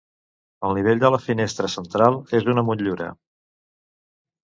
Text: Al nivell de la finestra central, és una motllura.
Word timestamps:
Al 0.67 0.71
nivell 0.77 1.01
de 1.03 1.11
la 1.15 1.19
finestra 1.25 1.69
central, 1.73 2.17
és 2.39 2.47
una 2.55 2.63
motllura. 2.71 3.11